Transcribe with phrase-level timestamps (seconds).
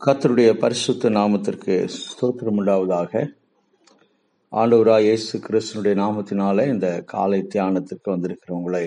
[0.00, 3.12] கர்த்தருடைய பரிசுத்த நாமத்திற்கு ஸ்தோத்திரம் உண்டாவதாக.
[4.52, 8.82] ஆண்டவராய் இயேசு கிறிஸ்தனுடைய நாமத்தினாலே இந்த காலை தியானத்திற்கு வந்திருக்கிறவங்களை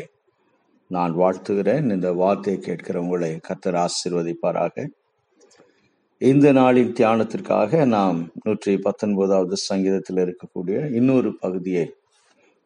[0.92, 1.86] நான் வாழ்த்துகிறேன்.
[1.96, 4.88] இந்த வார்த்தையை கேட்கிறவங்களை கர்த்தர் ஆசீர்வதிப்பாராக.
[6.22, 11.88] இந்த நாளின் தியானத்திற்காக நாம் நூற்றி பத்தொன்பதாவது சங்கீதத்தில் இருக்கக்கூடிய இன்னொரு பகுதியை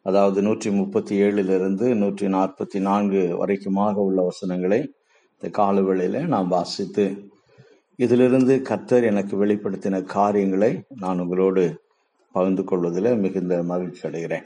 [0.06, 4.84] அதாவது நூற்றி முப்பத்தி ஏழிலிருந்து நூற்றி நாற்பத்தி நான்கு வரைக்குமாக உள்ள வசனங்களை
[5.36, 7.06] இந்த காலவேளையில நாம் வாசித்து
[8.00, 11.64] இதிலிருந்து கர்த்தர் எனக்கு வெளிப்படுத்தின காரியங்களை நான் உங்களோடு
[12.32, 14.46] பகிர்ந்து கொள்வதில் மிகுந்த மகிழ்ச்சி அடைகிறேன்.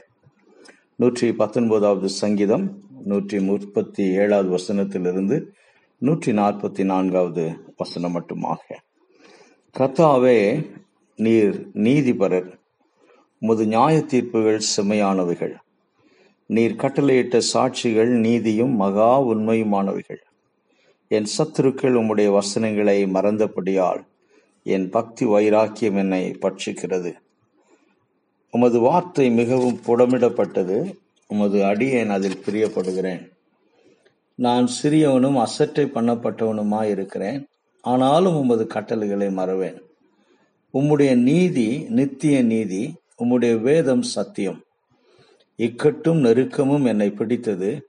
[0.96, 2.64] நூற்றி பத்தொன்பதாவது சங்கீதம்
[3.04, 5.36] நூற்றி முப்பத்தி ஏழாவது வசனத்திலிருந்து
[5.98, 7.44] நூற்றி நாற்பத்தி நான்காவது
[7.76, 8.78] வசனம் மட்டுமாக.
[9.76, 10.38] கர்த்தாவே
[11.18, 12.50] நீர் நீதிபரர்
[13.38, 15.54] முது நியாய தீர்ப்புகள் செம்மையானவைகள்.
[16.46, 20.22] நீர் கட்டளையிட்ட சாட்சிகள் நீதியும் மகா உண்மையுமானவைகள்.
[21.12, 24.06] என் சத்துருக்கள் உம்முடைய வசனங்களை மறந்தபடியால்
[24.62, 27.12] என் பக்தி வைராக்கியம் என்னை பட்சிக்கிறது.
[28.50, 30.94] உமது வார்த்தை மிகவும் புடமிடப்பட்டது.
[31.26, 33.30] உமது அடியேன் அதில் பிரியப்படுகிறேன்.
[34.34, 37.46] நான் சிறியவனும் அசட்டை பண்ணப்பட்டவனுமாய் இருக்கிறேன்.
[37.80, 39.82] ஆனாலும் உமது கட்டளைகளை மறவேன்.
[40.74, 44.62] உம்முடைய நீதி நித்திய நீதி உம்முடைய வேதம் சத்தியம்.
[45.58, 47.88] இக்கட்டும் நெருக்கமும் என்னை பிடித்தது.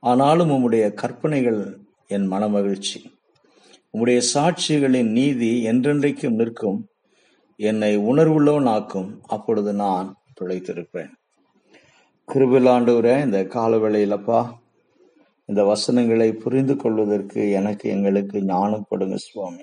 [0.00, 3.04] ஆனாலும் உம்முடைய கற்பனைகள் என் மனமகிழ்ச்சி.
[3.92, 6.88] உம்முடைய சாட்சிகளின் நீதி என்றென்றைக்கும் நிற்கும்.
[7.56, 11.10] என்னை உணர்வுள்ளவன் ஆக்கும் அப்பொழுது நான் பிழைத்திருப்பேன்.
[12.32, 14.52] கிருபிலாண்டவரே இந்த காலவேளையிலப்பா
[15.44, 19.62] இந்த வசனங்களை புரிந்து கொள்வதற்கு எனக்கு எங்களுக்கு ஞானம் கொடுங்க சுவாமி.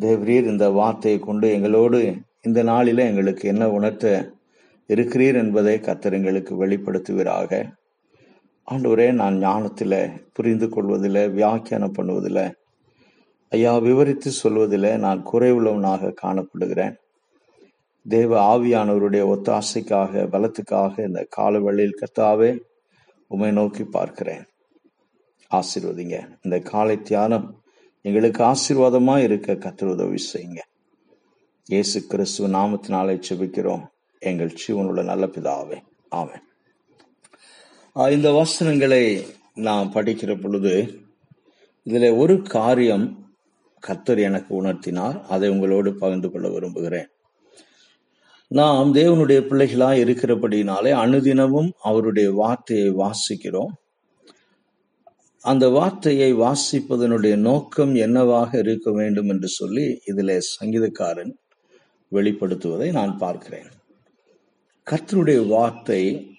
[0.00, 4.32] தேவரீர் இந்த வார்த்தையை கொண்டு எங்களோடு இந்த நாளில எங்களுக்கு என்ன உணர்த்த
[4.88, 7.77] இருக்கிறீர் என்பதை கத்தர் எங்களுக்கு வெளிப்படுத்துவீராக.
[8.70, 12.54] ஆண்டவரே நான் ஞானத்தில் புரிந்து கொள்வதில் வியாக்கியானம் பண்ணுவதில்
[13.48, 16.96] ஐயா விவரித்து சொல்வதில் நான் குறைவுள்ளவனாக காணப்படுகிறேன்.
[18.08, 22.50] தேவ ஆவியானவருடைய ஒத்தாசைக்காக பலத்துக்காக இந்த காலவெளியில் கத்தாவே
[23.26, 24.44] உமை நோக்கி பார்க்கிறேன்.
[25.50, 26.28] ஆசீர்வதிங்க.
[26.42, 27.62] இந்த காலை தியானம்
[28.00, 30.60] எங்களுக்கு ஆசீர்வாதமாக இருக்க கத்திர உதவி செய்யுங்க.
[31.64, 33.86] இயேசு கிறிஸ்துவ நாமத்தினாலே செபிக்கிறோம்
[34.18, 35.78] எங்கள் ஜீவனுள்ள நல்ல பிதாவே.
[36.10, 36.44] ஆமேன்.
[38.06, 41.00] இந்த வசனங்களை நாம் படிக்கிற பொழுது
[41.82, 43.32] இதில் ஒரு காரியம்
[43.80, 45.22] கர்த்தர் எனக்கு உணர்த்தினார்.
[45.22, 47.08] அதை உங்களோடு பகிர்ந்து கொள்ள விரும்புகிறேன்.
[48.48, 53.72] நாம் தேவனுடைய பிள்ளைகளாக இருக்கிறபடினாலே அனுதினமும் அவருடைய வார்த்தையை வாசிக்கிறோம்.
[55.40, 61.34] அந்த வார்த்தையை வாசிப்பதனுடைய நோக்கம் என்னவாக இருக்க வேண்டும் என்று சொல்லி இதில் சங்கீதக்காரன்
[62.12, 63.68] வெளிப்படுத்துவதை நான் பார்க்கிறேன்.
[64.90, 66.32] கத்தருடைய வார்த்தை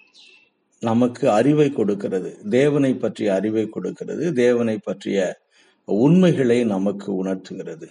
[0.82, 2.30] நமக்கு அறிவை கொடுக்கிறது.
[2.50, 4.24] தேவனை பற்றிய அறிவை கொடுக்கிறது.
[4.34, 5.18] தேவனை பற்றிய
[5.88, 7.86] உண்மைகளை நமக்கு உணர்த்துகிறது.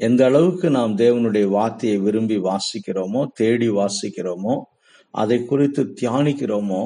[0.00, 4.54] எந்த அளவுக்கு நாம் தேவனுடைய வார்த்தையை விரும்பி வாசிக்கிறோமோ தேடி வாசிக்கிறோமோ
[5.14, 6.82] அதை குறித்து தியானிக்கிறோமோ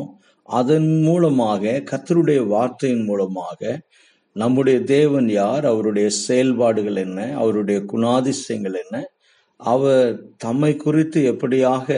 [0.49, 3.61] அதன் மூலமாக கத்தருடைய வார்த்தையின் மூலமாக
[4.37, 8.97] நம்முடைய தேவன் யார் அவருடைய செயல்பாடுகள் என்ன அவருடைய குணாதிசயங்கள் என்ன
[9.61, 10.05] அவர்
[10.37, 11.89] தம்மை குறித்து எப்படியாக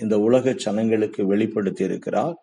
[0.00, 2.36] இந்த உலக ஜனங்களுக்கு வெளிப்படுத்தி இருக்கிறார்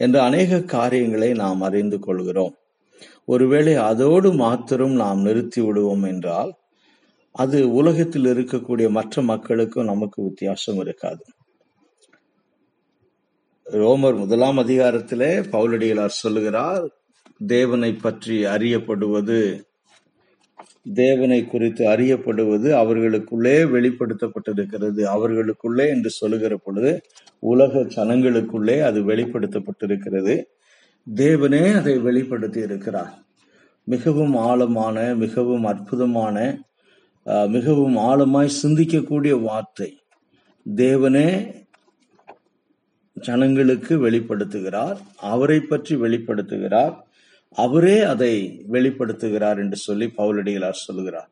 [0.00, 2.54] என்ற அநேக காரியங்களை நாம் அறிந்து கொள்கிறோம்.
[3.24, 6.52] ஒருவேளை அதோடு மாத்திரம் நாம் நிறுத்தி விடுவோம் என்றால்
[7.34, 11.24] அது உலகத்தில் இருக்கக்கூடிய மற்ற மக்களுக்கும் நமக்கு வித்தியாசம் இருக்காது.
[13.66, 16.84] ரோமர் முதலாம் அதிகாரத்திலே பவுலடிகளார் சொல்லுகிறார்
[17.46, 19.40] தேவனை பற்றி அறியப்படுவது
[20.94, 25.02] தேவனை குறித்து அறியப்படுவது அவர்களுக்குள்ளே வெளிப்படுத்தப்பட்டிருக்கிறது.
[25.02, 27.00] அவர்களுக்குள்ளே என்று சொல்லுகிற பொழுது
[27.38, 30.42] உலக ஜனங்களுக்குள்ளே அது வெளிப்படுத்தப்பட்டிருக்கிறது.
[31.14, 33.14] தேவனே அதை வெளிப்படுத்தி இருக்கிறார்.
[33.84, 36.66] மிகவும் ஆழமான மிகவும் அற்புதமான
[37.24, 39.98] மிகவும் ஆழமாய் சிந்திக்கக்கூடிய வார்த்தை
[40.76, 41.56] தேவனே
[43.14, 44.96] ஜனங்களுக்கு வெளிப்படுத்துகிறார்.
[45.16, 46.94] அவரை பற்றி வெளிப்படுத்துகிறார்.
[47.56, 48.34] அவரே அதை
[48.72, 51.30] வெளிப்படுத்துகிறார் என்று சொல்லி பவுலடிகளார் சொல்லுகிறார்.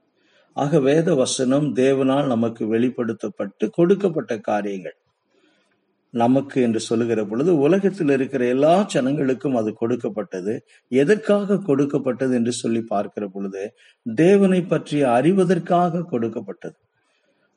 [0.56, 4.96] ஆக வேத வசனம் தேவனால் நமக்கு வெளிப்படுத்தப்பட்டு கொடுக்கப்பட்ட காரியங்கள்.
[6.14, 10.54] நமக்கு என்று சொல்லுகிற பொழுது உலகத்தில் இருக்கிற எல்லா ஜனங்களுக்கும் அது கொடுக்கப்பட்டது.
[10.92, 13.62] எதற்காக கொடுக்கப்பட்டது என்று சொல்லி பார்க்கிற பொழுது
[14.06, 16.76] தேவனை பற்றி அறிவதற்காக கொடுக்கப்பட்டது.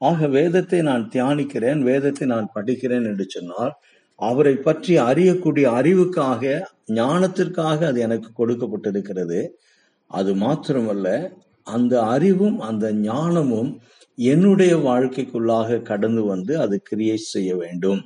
[0.01, 3.73] ஆக வேதத்தை நான் தியானிக்கிறேன் வேதத்தை நான் படிக்கிறேன் என்று சொன்னால்
[4.19, 6.43] அவரை பற்றி அறியக்கூடிய அறிவுக்காக
[6.93, 9.39] ஞானத்திற்காக அது எனக்கு கொடுக்கப்பட்டிருக்கிறது.
[10.11, 11.07] அது மாத்திரமல்ல
[11.67, 13.71] அந்த அறிவும் அந்த ஞானமும்
[14.17, 18.01] என்னுடைய வாழ்க்கைக்குள்ளாக கடந்து வந்து அது கிரியேட் செய்ய வேண்டும்.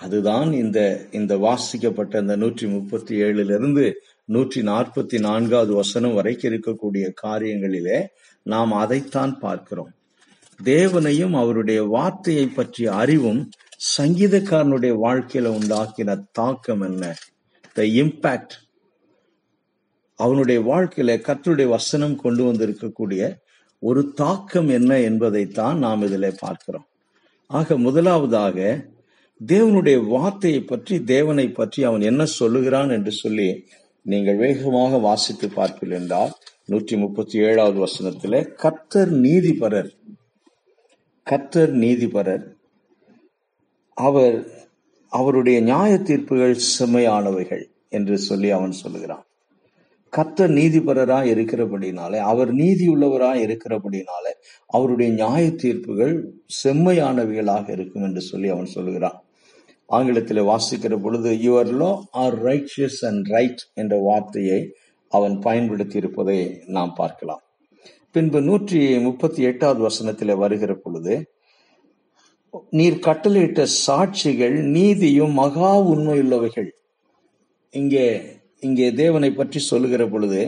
[0.00, 0.78] அதுதான் இந்த
[1.10, 3.84] இந்த வாசிக்கப்பட்ட இந்த நூற்றி முப்பத்தி ஏழுல இருந்து
[4.24, 7.98] நூற்றி நாற்பத்தி நான்காவது வசனம் வரைக்கும் இருக்கக்கூடிய காரியங்களிலே
[8.46, 9.92] நாம் அதைத்தான் பார்க்கிறோம்.
[10.60, 13.40] தேவனையும் அவருடைய வார்த்தையை பற்றிய அறிவும்
[13.82, 17.14] சங்கீதக்காரனுடைய வாழ்க்கையில உண்டாக்கின தாக்கம் என்ன?
[17.72, 18.54] த இம்பாக்ட்
[20.14, 23.40] அவனுடைய வாழ்க்கையில கத்தருடைய வசனம் கொண்டு வந்திருக்கக்கூடிய
[23.78, 26.86] ஒரு தாக்கம் என்ன என்பதைத்தான் நாம் இதில் பார்க்கிறோம்.
[27.46, 28.86] ஆக முதலாவதாக
[29.46, 33.66] தேவனுடைய வார்த்தையை பற்றி தேவனை பற்றி அவன் என்ன சொல்லுகிறான் என்று சொல்லி
[34.02, 36.32] நீங்கள் வேகமாக வாசித்து பார்ப்பீர்கள் என்றால்
[36.64, 39.90] நூற்றி முப்பத்தி ஏழாவது வசனத்தில் கத்தர் நீதிபரர்.
[41.30, 42.60] கத்தர் நீதிபரர்.
[43.96, 44.36] அவர்
[45.12, 49.26] அவருடைய நியாய தீர்ப்புகள் செம்மையானவைகள் என்று சொல்லி அவன் சொல்லுகிறான்.
[50.12, 54.32] கத்த நீதிபரராய் இருக்கிறபடினாலே அவர் நீதி உள்ளவராய் இருக்கிறபடினாலே
[54.66, 56.14] அவருடைய நியாய தீர்ப்புகள்
[56.64, 59.18] செம்மையானவைகளாக இருக்கும் என்று சொல்லி அவன் சொல்லுகிறான்.
[59.86, 64.60] ஆங்கிலத்தில் வாசிக்கிற பொழுது your law are righteous and right என்ற வார்த்தையை
[65.08, 67.42] அவன் பயன்படுத்தி இருப்பதை நாம் பார்க்கலாம்.
[68.10, 71.14] பின்பு நூற்றி முப்பத்தி எட்டாவது வசனத்தில் வருகிற பொழுது
[72.78, 76.70] நீர் கட்டளையிட்ட சாட்சிகள் நீதியும் மகா உண்மையுள்ளவைகள்.
[77.74, 78.06] இங்கே
[78.60, 80.42] இங்கே தேவனை பற்றி சொல்லுகிற பொழுது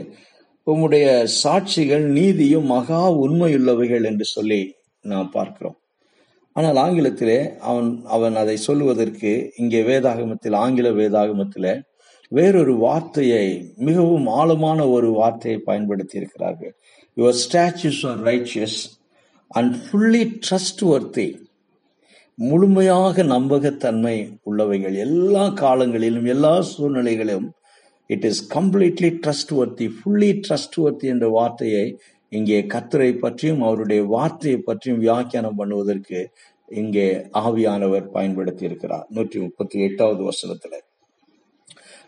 [0.66, 1.06] உம்முடைய
[1.42, 4.60] சாட்சிகள் நீதியும் மகா உண்மையுள்ளவைகள் என்று சொல்லி
[5.04, 5.78] நாம் பார்க்கிறோம்.
[6.56, 11.70] ஆனால் ஆங்கிலத்திலே அவன் அவன் அதை சொல்லுவதற்கு இங்கே வேதாகமத்தில் ஆங்கில வேதாகமத்தில்
[12.32, 13.46] வேறொரு வார்த்தையை
[13.78, 16.72] மிகவும் ஆழமான ஒரு வார்த்தையை பயன்படுத்தி இருக்கிறார்கள்
[17.16, 18.78] your statutes are righteous
[19.50, 20.22] and fully
[20.92, 21.26] trustworthy
[22.38, 24.94] முழுமையாக நம்பகத்தன்மை உள்ளவைகள்.
[24.94, 27.48] எல்லா காலங்களிலும் எல்லா சூழ்நிலைகளிலும்
[28.06, 29.10] it is completely
[29.54, 30.30] trustworthy fully
[30.76, 31.84] trustworthy என்ற வார்த்தையை
[32.28, 36.20] இங்கே கத்தரை பற்றியும் அவருடைய வார்த்தையை பற்றியும் வியாக்கியானம் பண்ணுவதற்கு
[36.66, 40.74] இங்கே ஆவியானவர் பயன்படுத்தி இருக்கிறார் நூற்றி முப்பத்தி எட்டாவது வசனத்துல.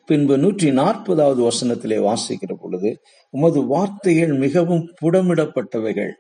[0.06, 2.90] பின்பு நூற்றி நாற்பதாவது வசனத்திலே வாசிக்கிற பொழுது
[3.31, 6.12] உமது வார்த்தைகள் மிகவும் புடமிடப்பட்டவைகள்.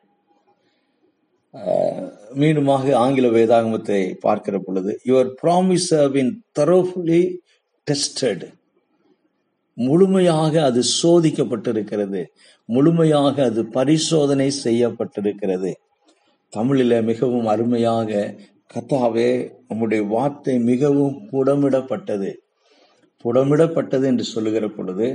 [2.34, 7.22] மீண்டுமாக ஆங்கில வேதாகமத்தை பார்க்கிற பொழுது your promise been thoroughly
[7.86, 8.46] tested
[9.78, 12.24] முழுமையாக அது சோதிக்கப்பட்டிருக்கிறது.
[12.68, 15.72] முழுமையாக அது பரிசோதனை செய்யப்பட்டிருக்கிறது.
[16.52, 18.10] தமிழில் மிகவும் அருமையாக
[18.74, 22.30] கத்தாவே நம்முடைய வார்த்தை மிகவும் புடமிடப்பட்டது.
[23.24, 25.08] புடமிடப்பட்டது என்று சொல்லுகிற பொழுது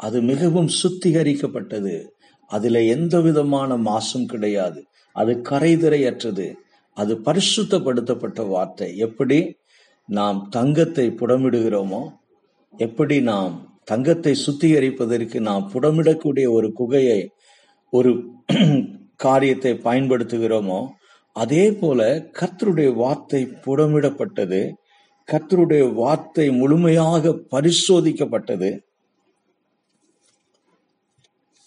[0.00, 1.94] அது மிகவும் சுத்திகரிக்கப்பட்டது.
[2.50, 4.80] அதில் எந்த விதமான மாசும் கிடையாது.
[5.16, 6.46] அது கரைதிரையற்றது.
[6.96, 8.88] அது பரிசுத்தப்படுத்தப்பட்ட வார்த்தை.
[9.06, 9.38] எப்படி
[10.08, 12.02] நாம் தங்கத்தை புடமிடுகிறோமோ
[12.74, 13.54] எப்படி நாம்
[13.84, 17.20] தங்கத்தை சுத்திகரிப்பதற்கு நாம் புடமிடக்கூடிய ஒரு குகையை
[17.92, 18.10] ஒரு
[19.24, 20.80] காரியத்தை பயன்படுத்துகிறோமோ
[21.36, 22.00] அதே போல
[22.40, 24.60] கர்த்தருடைய வார்த்தை புடமிடப்பட்டது
[25.28, 28.70] கர்த்தருடைய வார்த்தை முழுமையாக பரிசோதிக்கப்பட்டது.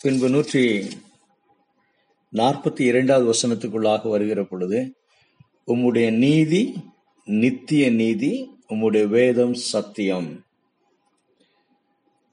[0.01, 0.63] பின்பு நூற்றி
[2.33, 4.95] நாற்பத்தி இரண்டாவது வசனத்துக்குள்ளாக வருகிற பொழுது
[5.67, 6.73] உம்முடைய நீதி
[7.23, 8.31] நித்திய நீதி
[8.69, 10.45] உம்முடைய வேதம் சத்தியம்.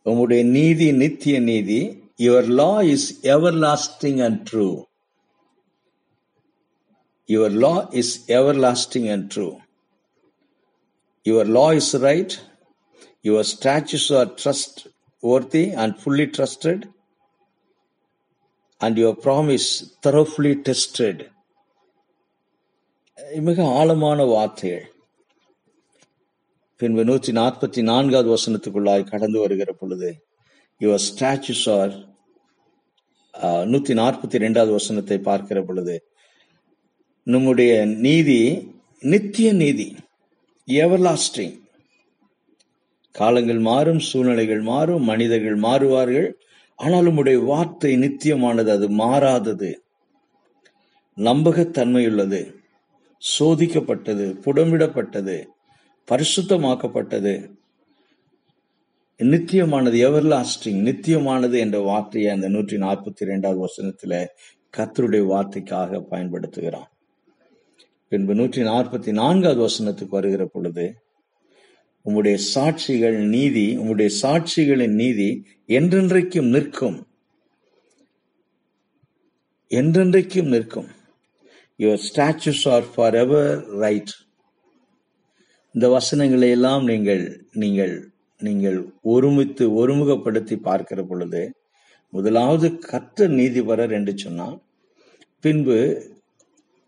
[0.07, 1.81] உம்முடைய நீதி நித்திய நீதி
[2.19, 3.21] your law is
[3.55, 4.85] everlasting and true
[7.29, 8.25] your law is
[8.57, 9.57] everlasting and true
[11.27, 12.35] your law is right
[13.25, 14.35] your statutes are
[15.23, 16.85] trustworthy and fully trusted
[18.81, 19.69] and your promise
[20.05, 21.23] thoroughly tested
[23.19, 24.87] eh, மிக ஆழமான வார்த்தைகள்.
[26.81, 30.11] பின்பு நூற்றி நாற்பத்தி நான்காவது வசனத்துக்குள்ளாய் கடந்து வருகிற பொழுது
[30.81, 31.95] யுவர் ஸ்டாச்சுஸ் ஆர்
[33.67, 35.97] நூற்றி நாற்பத்தி ரெண்டாவது வசனத்தை பார்க்கிற பொழுது
[37.27, 38.41] நம்முடைய நீதி
[39.03, 39.89] நித்திய நீதி
[40.69, 41.57] எவர்லாஸ்டிங்
[43.15, 46.29] காலங்கள் மாறும் சூழ்நிலைகள் மாறும் மனிதர்கள் மாறுவார்கள்
[46.77, 49.71] ஆனால் உம்முடைய வார்த்தை நித்தியமானது அது மாறாதது.
[51.17, 52.41] நம்பகத்தன்மையுள்ளது.
[53.39, 55.37] சோதிக்கப்பட்டது புடமிடப்பட்டது
[56.09, 57.35] பரிசுத்தமாக்கப்பட்டது.
[59.19, 64.27] நித்தியமானது எவர் லாஸ்டிங் நித்தியமானது என்ற வார்த்தையை அந்த நூற்றி நாற்பத்தி இரண்டாவது வசனத்துல
[64.77, 66.91] கத்தருடைய வார்த்தைக்காக பயன்படுத்துகிறான்.
[68.09, 70.85] பின்பு நூற்றி நாற்பத்தி நான்காவது வசனத்துக்கு வருகிற பொழுது
[72.07, 75.29] உம்முடைய சாட்சிகள் நீதி உம்முடைய சாட்சிகளின் நீதி
[75.69, 76.99] என்றென்றைக்கும் நிற்கும்.
[79.71, 80.91] என்றென்றைக்கும் நிற்கும்.
[81.79, 84.13] Your statutes are forever right
[85.75, 87.95] இந்த வசனங்களை எல்லாம் நீங்கள் நீங்கள்
[88.41, 91.43] நீங்கள் ஒருமித்து ஒருமுகப்படுத்தி பார்க்கிற பொழுது
[92.13, 94.57] முதலாவது கர்த்தர் நீதிபரர் என்று சொன்னால்
[95.41, 95.77] பின்பு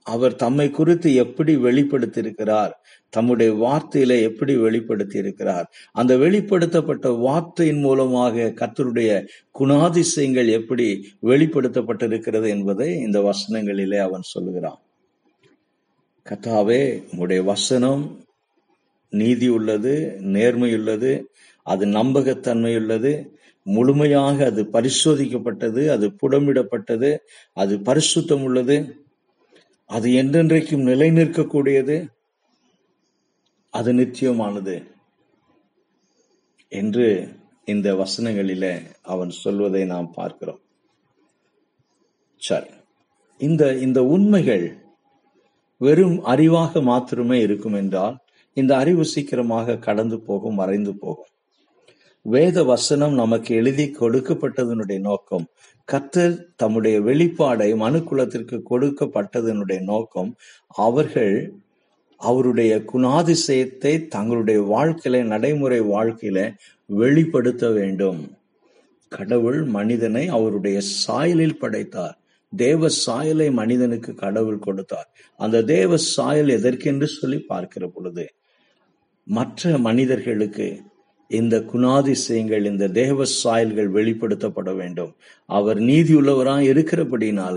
[0.08, 2.72] அவர் தம்மை குறித்து எப்படி வெளிப்படுத்தியிருக்கிறார்?
[3.12, 9.10] தம்முடைய வார்த்தையில எப்படி வெளிப்படுத்தி இருக்கிறார் அந்த வெளிப்படுத்தப்பட்ட வார்த்தையின் மூலமாக கத்தருடைய
[9.60, 10.86] குணாதிசயங்கள் எப்படி
[11.22, 14.80] வெளிப்படுத்தப்பட்டிருக்கிறது என்பதை இந்த வசனங்களிலே அவன் சொல்லுகிறான்.
[16.26, 18.02] கத்தாவே உங்களுடைய வசனம்
[19.12, 19.92] நீதி உள்ளது
[20.34, 21.12] நேர்மையுள்ளது
[21.66, 23.12] அது நம்பகத்தன்மை உள்ளது
[23.66, 27.10] முழுமையாக அது பரிசோதிக்கப்பட்டது அது புடமிடப்பட்டது
[27.56, 28.76] அது பரிசுத்தம் உள்ளது
[29.90, 31.97] அது என்றென்றைக்கும் நிலை நிற்கக்கூடியது
[33.75, 34.76] அது நித்தியமானது
[36.73, 37.07] என்று
[37.64, 40.61] இந்த வசனங்களிலே அவன் சொல்வதை நாம் பார்க்கிறோம்.
[42.42, 42.71] சரி.
[43.40, 44.66] இந்த இந்த உண்மைகள்
[45.80, 48.16] வெறும் அறிவாக மாத்திரமே இருக்கும் என்றால்
[48.57, 51.33] இந்த அறிவு சீக்கிரமாக கடந்து போகும் மறைந்து போகும்.
[52.32, 55.44] வேத வசனம் நமக்கு எழுதி கொடுக்கப்பட்டதனுடைய நோக்கம்.
[55.85, 60.30] கர்த்தர் தம்முடைய வெளிப்பாடை மனுக்குலத்திற்கு கொடுக்கப்பட்டதனுடைய நோக்கம்.
[60.68, 61.52] அவர்கள்
[62.20, 66.38] அவருடைய குணாதிசயத்தை தங்களுடைய வாழ்க்கையில நடைமுறை வாழ்க்கையில
[66.87, 68.20] வெளிப்படுத்த வேண்டும்.
[69.08, 72.16] கடவுள் மனிதனை அவருடைய சாயலில் படைத்தார்.
[72.52, 75.08] தேவ சாயலை மனிதனுக்கு கடவுள் கொடுத்தார்.
[75.37, 78.26] அந்த தேவ சாயல் எதற்கென்று சொல்லி பார்க்கிற பொழுது
[79.25, 80.68] மற்ற மனிதர்களுக்கு
[81.30, 85.12] இந்த குணாதிசயங்கள் இந்த தேவ சாயல்கள் வெளிப்படுத்தப்பட வேண்டும்.
[85.47, 87.56] அவர் நீதியுள்ளவராக இருக்கிறபடினால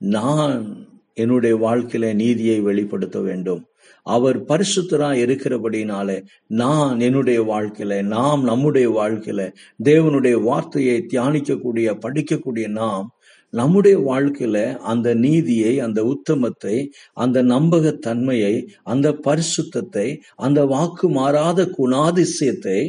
[0.00, 3.62] நான் என்னுடைய வாழ்க்கையில நீதியை வெளிப்படுத்த வேண்டும்.
[4.06, 6.10] அவர் பரிசுத்தரா இருக்கிறபடினால
[6.46, 9.42] நான் என்னுடைய வாழ்க்கையில நாம் நம்முடைய வாழ்க்கையில
[9.84, 13.06] தேவனுடைய வார்த்தையை தியானிக்கக்கூடிய படிக்கக்கூடிய நாம்
[13.52, 16.74] நம்முடைய வாழ்க்கையில அந்த நீதியை அந்த உத்தமத்தை
[17.12, 22.80] அந்த நம்பகத்தன்மையை அந்த பரிசுத்தத்தை அந்த வாக்கு மாறாத குணாதிசயத்தை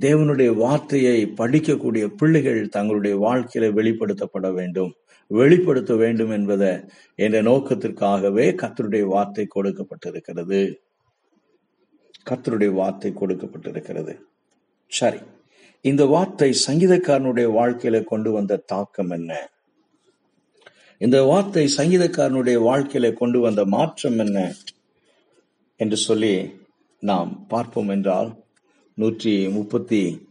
[0.00, 4.94] தேவனுடைய வார்த்தையை படிக்கக்கூடிய பிள்ளைகள் தங்களுடைய வாழ்க்கையில வெளிப்படுத்தப்பட வேண்டும்
[5.26, 6.80] வெளிப்படுத்த வேண்டும் என்பதை
[7.14, 10.74] என்ற நோக்கத்திற்காகவே கத்தருடைய வார்த்தை கொடுக்கப்பட்டிருக்கிறது.
[12.30, 14.14] கத்தருடைய வார்த்தை கொடுக்கப்பட்டிருக்கிறது.
[14.86, 15.18] சரி
[15.80, 19.48] இந்த வார்த்தை சங்கீதக்காரனுடைய வாழ்க்கையில கொண்டு வந்த தாக்கம் என்ன?
[20.98, 24.52] இந்த வார்த்தை சங்கீதக்காரனுடைய வாழ்க்கையில கொண்டு வந்த மாற்றம் என்ன?
[25.76, 26.50] என்று சொல்லி
[26.98, 28.45] நாம் பார்ப்போம் என்றால்
[28.98, 30.26] நூற்றி முப்பத்தி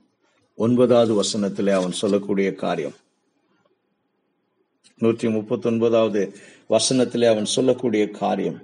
[0.56, 2.94] ஒன்பதாவது வசனத்திலே அவன் சொல்லக்கூடிய காரியம்.
[4.98, 6.22] நூற்றி முப்பத்தி ஒன்பதாவது
[6.70, 8.58] வசனத்திலே அவன் சொல்லக்கூடிய காரியம்.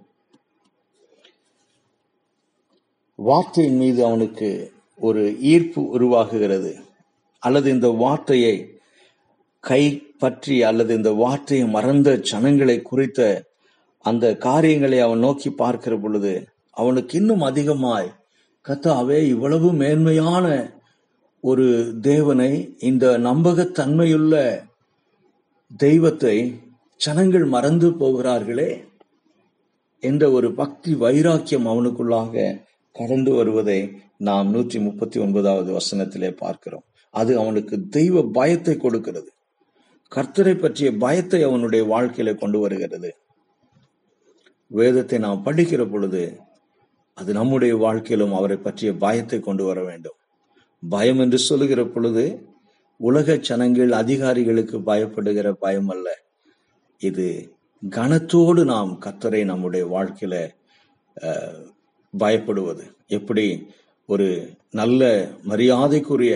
[3.16, 6.74] வார்த்தையின் மீது அவனுக்கு ஒரு ஈர்ப்பு உருவாகுகிறது.
[7.40, 8.56] அல்லது இந்த வார்த்தையை
[9.60, 9.84] கை
[10.18, 13.50] பற்றி அல்லது இந்த வார்த்தையை மறந்த ஜனங்களை குறித்த
[13.98, 16.34] அந்த காரியங்களை அவன் நோக்கி பார்க்கிற பொழுது
[16.72, 18.20] அவனுக்கு இன்னும் அதிகமாய்
[18.68, 20.74] கத்தாவே இவ்வளவு மேன்மையான
[21.44, 24.64] ஒரு தேவனை இந்த நம்பகத்தன்மையுள்ள
[25.78, 26.36] தெய்வத்தை
[26.98, 28.84] ஜனங்கள் மறந்து போகிறார்களே
[30.00, 32.62] என்ற ஒரு பக்தி வைராக்கியம் அவனுக்குள்ளாக
[32.96, 33.80] கடந்து வருவதை
[34.18, 36.84] நாம் நூற்றி முப்பத்தி ஒன்பதாவது வசனத்திலே பார்க்கிறோம்.
[37.10, 39.32] அது அவனுக்கு தெய்வ பயத்தை கொடுக்கிறது.
[40.12, 43.12] கர்த்தரை பற்றிய பயத்தை அவனுடைய வாழ்க்கையில கொண்டு வருகிறது.
[44.68, 46.24] வேதத்தை நாம் படிக்கிற பொழுது
[47.18, 50.18] அது நம்முடைய வாழ்க்கையிலும் அவரை பற்றிய பயத்தை கொண்டு வர வேண்டும்.
[50.84, 52.26] பயம் என்று சொல்லுகிற பொழுது
[53.00, 56.08] உலக ஜனங்கள் அதிகாரிகளுக்கு பயப்படுகிற பயம் அல்ல.
[57.02, 57.28] இது
[57.84, 60.36] கனத்தோடு நாம் கத்தரை நம்முடைய வாழ்க்கையில
[62.14, 62.84] பயப்படுவது.
[63.08, 63.46] எப்படி?
[64.10, 64.28] ஒரு
[64.72, 65.02] நல்ல
[65.44, 66.34] மரியாதைக்குரிய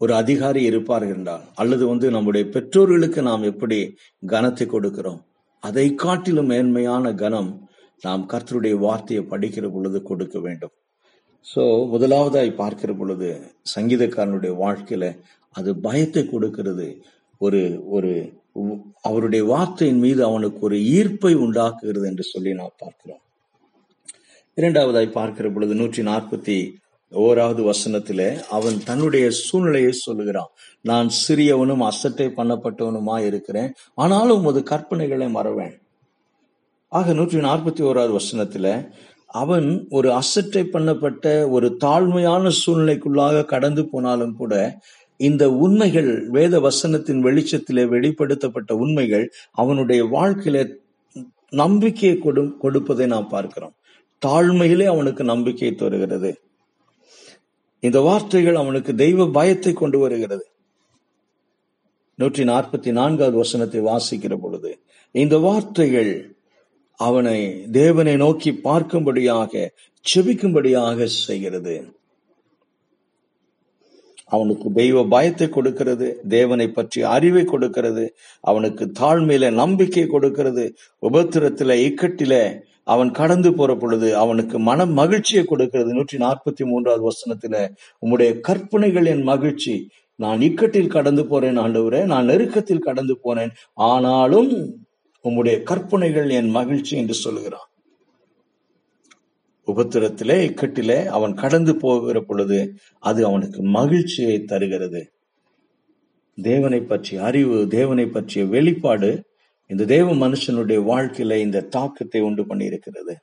[0.00, 3.78] ஒரு அதிகாரி இருப்பார்கள் என்றால் அல்லது வந்து நம்முடைய பெற்றோர்களுக்கு நாம் எப்படி
[4.26, 5.20] கனத்தை கொடுக்கிறோம்?
[5.62, 7.50] அதை காட்டிலும் மேன்மையான கனம்
[8.02, 10.74] நாம் கர்த்தருடைய வார்த்தையை படிக்கிற பொழுது கொடுக்க வேண்டும்.
[11.46, 11.62] சோ
[11.92, 13.28] முதலாவதாய் பார்க்கிற பொழுது
[13.74, 15.04] சங்கீதக்காரனுடைய வாழ்க்கையில
[15.54, 16.88] அது பயத்தை கொடுக்கிறது.
[17.40, 18.10] ஒரு ஒரு
[19.00, 23.22] அவருடைய வார்த்தையின் மீது அவனுக்கு ஒரு ஈர்ப்பை உண்டாக்குகிறது என்று சொல்லி நாம் பார்க்கிறோம்.
[24.58, 26.58] இரண்டாவதாய் பார்க்கிற பொழுது நூற்றி நாற்பத்தி
[27.12, 30.50] ஓராவது வசனத்திலே அவன் தன்னுடைய சூழ்நிலையை சொல்லுகிறான்.
[30.84, 35.76] நான் சிறியவனும் அசட்டை பண்ணப்பட்டவனுமா இருக்கிறேன் ஆனாலும் உமது கற்பனைகளை மறவேன்.
[36.88, 38.66] ஆக நூற்றி நாற்பத்தி ஓராவது வசனத்துல
[39.26, 44.54] அவன் ஒரு அசட்டை பண்ணப்பட்ட ஒரு தாழ்மையான சூழ்நிலைக்குள்ளாக கடந்து போனாலும் கூட
[45.16, 50.58] இந்த உண்மைகள் வேத வசனத்தின் வெளிச்சத்திலே வெளிப்படுத்தப்பட்ட உண்மைகள் அவனுடைய வாழ்க்கையில
[51.50, 53.74] நம்பிக்கையை கொடு கொடுப்பதை நாம் பார்க்கிறோம்.
[54.26, 56.30] தாழ்மையிலே அவனுக்கு நம்பிக்கை தருகிறது.
[57.82, 60.46] இந்த வார்த்தைகள் அவனுக்கு தெய்வ பயத்தை கொண்டு வருகிறது.
[62.18, 64.70] நூற்றி நாற்பத்தி நான்காவது வசனத்தை வாசிக்கிற பொழுது
[65.14, 66.12] இந்த வார்த்தைகள்
[67.06, 67.38] அவனை
[67.70, 69.52] தேவனை நோக்கி பார்க்கும்படியாக
[70.04, 71.74] செபிக்கும்படியாக செய்கிறது.
[74.34, 78.04] அவனுக்கு தெய்வ பயத்தை கொடுக்கிறது தேவனை பற்றி அறிவை கொடுக்கிறது
[78.40, 80.64] அவனுக்கு தாழ்மையில நம்பிக்கை கொடுக்கிறது.
[81.02, 82.34] உபத்திரத்துல இக்கட்டில
[82.84, 85.92] அவன் கடந்து போற பொழுது அவனுக்கு மன மகிழ்ச்சியை கொடுக்கிறது.
[85.92, 87.56] நூற்றி நாற்பத்தி மூன்றாவது வசனத்துல
[88.02, 89.76] உம்முடைய கற்பனைகள் என் மகிழ்ச்சி.
[90.14, 92.04] நான் இக்கட்டில் கடந்து போறேன் ஆண்டவரே.
[92.04, 93.52] நான் நெருக்கத்தில் கடந்து போனேன்.
[93.74, 94.52] ஆனாலும்
[95.28, 97.68] உம்முடைய கற்பனைகள் என் மகிழ்ச்சி என்று சொல்லுகிறான்.
[99.66, 105.12] உபத்திரத்திலே இக்கட்டிலே அவன் கடந்து போகிற பொழுது அது அவனுக்கு மகிழ்ச்சியை தருகிறது.
[106.42, 109.10] தேவனை பற்றிய அறிவு தேவனை பற்றிய வெளிப்பாடு
[109.66, 113.18] இந்த தேவ மனுஷனுடைய வாழ்க்கையில இந்த தாக்கத்தை உண்டு பண்ணி இருக்கிறது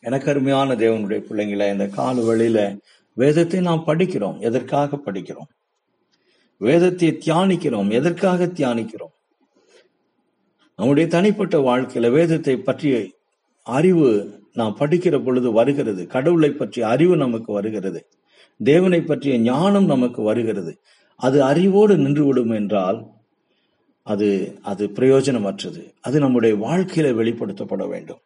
[0.00, 2.76] எனக்கு அருமையான தேவனுடைய பிள்ளைங்களை இந்த கால வழியில
[3.12, 4.40] வேதத்தை நாம் படிக்கிறோம்.
[4.40, 5.50] எதற்காக படிக்கிறோம்?
[6.58, 7.92] வேதத்தை தியானிக்கிறோம்.
[7.92, 9.14] எதற்காக தியானிக்கிறோம்?
[10.78, 12.96] நம்முடைய தனிப்பட்ட வாழ்க்கையில வேதத்தை பற்றிய
[13.66, 14.10] அறிவு
[14.52, 16.06] நாம் படிக்கிற பொழுது வருகிறது.
[16.06, 18.00] கடவுளை பற்றிய அறிவு நமக்கு வருகிறது.
[18.60, 20.72] தேவனை பற்றிய ஞானம் நமக்கு வருகிறது.
[21.20, 22.98] அது அறிவோடு நின்றுவிடும் என்றால்
[24.02, 24.28] அது
[24.62, 25.82] அது பிரயோஜனமற்றது.
[26.00, 28.20] அது நம்முடைய வாழ்க்கையில வெளிப்படுத்தப்பட வேண்டும்.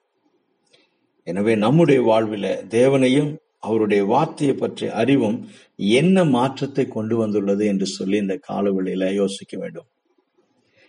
[1.26, 5.38] எனவே நம்முடைய வாழ்வில தேவனையும் அவருடைய வார்த்தையை பற்றிய அறிவும்
[5.76, 9.88] என்ன மாற்றத்தை கொண்டு வந்துள்ளது என்று சொல்லி இந்த காலவெளியில யோசிக்க வேண்டும்.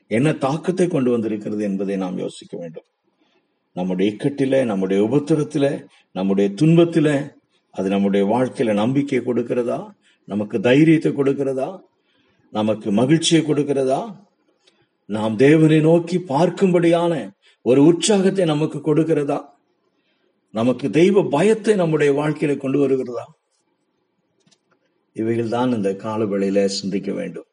[0.07, 2.83] என்ன தாக்கத்தை கொண்டு வந்திருக்கிறது என்பதை நாம் யோசிக்க வேண்டும்.
[3.73, 7.35] நம்முடைய இக்கட்டில நம்முடைய உபத்திரத்தில நம்முடைய துன்பத்தில
[7.71, 9.89] அது நம்முடைய வாழ்க்கையில நம்பிக்கை கொடுக்கிறதா?
[10.25, 11.79] நமக்கு தைரியத்தை கொடுக்கிறதா?
[12.49, 14.15] நமக்கு மகிழ்ச்சியை கொடுக்கிறதா?
[15.05, 17.31] நாம் தேவனை நோக்கி பார்க்கும்படியான
[17.61, 19.45] ஒரு உற்சாகத்தை நமக்கு கொடுக்கிறதா?
[20.51, 23.25] நமக்கு தெய்வ பயத்தை நம்முடைய வாழ்க்கையில கொண்டு வருகிறதா?
[25.13, 27.45] இவைகள் தான் இந்த காலவெளியில சிந்திக்க வேண்டும்.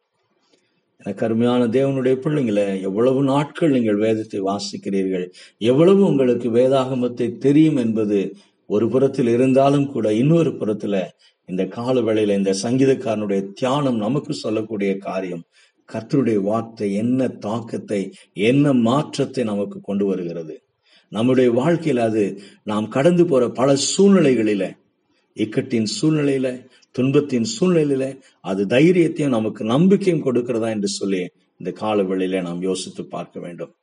[1.00, 5.26] எனக்கு அருமையான தேவனுடைய பிள்ளைங்களை எவ்வளவு நாட்கள் நீங்கள் வேதத்தை வாசிக்கிறீர்கள்
[5.58, 8.34] எவ்வளவு உங்களுக்கு வேதாகமத்தை தெரியும் என்பது
[8.66, 10.96] ஒரு புறத்தில் இருந்தாலும் கூட இன்னொரு புறத்துல
[11.48, 15.44] இந்த கால வேளையில இந்த சங்கீதக்காரனுடைய தியானம் நமக்கு சொல்லக்கூடிய காரியம்
[15.88, 20.62] கர்த்தருடைய வார்த்தை என்ன தாக்கத்தை என்ன மாற்றத்தை நமக்கு கொண்டு வருகிறது.
[21.08, 24.64] நம்முடைய வாழ்க்கையில அது நாம் கடந்து போற பல சூழ்நிலைகளில
[25.36, 26.48] இக்கட்டின் சூழ்நிலையில
[26.98, 33.40] துன்பத்தின் சூழ்நிலையில அது தைரியத்தையும் நமக்கு நம்பிக்கையும் கொடுக்கிறதா என்று சொல்லி இந்த கால வேளையில நாம் யோசித்து பார்க்க
[33.40, 33.74] வேண்டும்.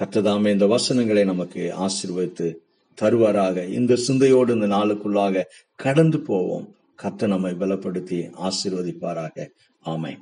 [0.00, 2.54] கர்த்ததாமே இந்த வசனங்களை நமக்கு ஆசீர்வதித்து
[3.00, 3.68] தருவாராக.
[3.68, 5.42] இந்த சிந்தையோடு இந்த நாளுக்குள்ளாக
[5.76, 6.74] கடந்து போவோம்.
[7.02, 9.46] கத்த நம்மை பலப்படுத்தி ஆசீர்வதிப்பாராக.
[9.80, 10.18] ஆமை